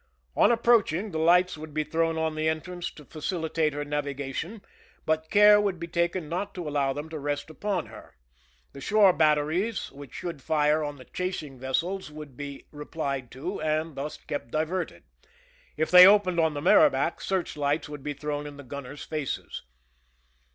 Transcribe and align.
On 0.35 0.51
approaching, 0.51 1.11
the 1.11 1.19
lights 1.19 1.59
would 1.59 1.75
be 1.75 1.83
thrown 1.83 2.17
on 2.17 2.33
the 2.33 2.49
entrance 2.49 2.89
to 2.89 3.05
facilitate 3.05 3.73
her 3.73 3.85
navigation, 3.85 4.63
but 5.05 5.29
care 5.29 5.61
would 5.61 5.79
be 5.79 5.87
taken 5.87 6.27
not 6.27 6.55
to 6.55 6.67
allow 6.67 6.91
them 6.91 7.07
to 7.09 7.19
rest 7.19 7.51
upon 7.51 7.85
her. 7.85 8.15
The 8.73 8.81
shore 8.81 9.13
batteries 9.13 9.91
which 9.91 10.11
should 10.15 10.41
fire 10.41 10.83
on 10.83 10.95
the 10.95 11.05
chasing 11.05 11.59
vessels 11.59 12.09
would 12.11 12.35
be 12.35 12.65
replied 12.71 13.29
to 13.33 13.61
and 13.61 13.93
thus 13.93 14.17
kept 14.17 14.49
diverted. 14.49 15.03
If 15.77 15.91
they 15.91 16.07
opened 16.07 16.39
on 16.39 16.55
the 16.55 16.61
Merrimac^ 16.61 17.21
search 17.21 17.55
lights 17.55 17.87
would 17.87 18.01
be 18.01 18.15
thrown 18.15 18.47
in 18.47 18.57
the 18.57 18.63
gunners' 18.63 19.03
faces. 19.03 19.61